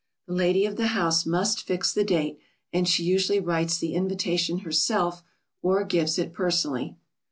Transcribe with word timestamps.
The 0.25 0.33
lady 0.33 0.65
of 0.65 0.77
the 0.77 0.87
house 0.97 1.27
must 1.27 1.61
fix 1.61 1.93
the 1.93 2.03
date, 2.03 2.39
and 2.73 2.87
she 2.89 3.03
usually 3.03 3.39
writes 3.39 3.77
the 3.77 3.93
invitation 3.93 4.57
herself 4.61 5.21
or 5.61 5.83
gives 5.83 6.17
it 6.17 6.33
personally. 6.33 6.97